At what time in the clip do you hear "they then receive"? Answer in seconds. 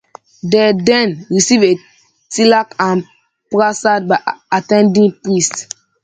0.41-1.61